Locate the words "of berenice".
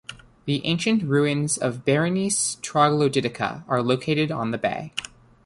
1.59-2.55